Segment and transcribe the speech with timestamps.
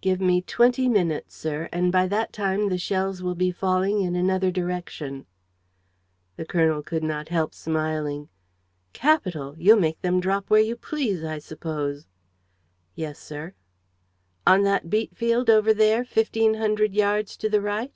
[0.00, 4.16] "Give me twenty minutes, sir, and by that time the shells will be falling in
[4.16, 5.26] another direction."
[6.36, 8.30] The colonel could not help smiling:
[8.94, 9.54] "Capital!
[9.58, 12.06] You'll make them drop where you please, I suppose?"
[12.94, 13.52] "Yes, sir."
[14.46, 17.92] "On that beet field over there, fifteen hundred yards to the right?"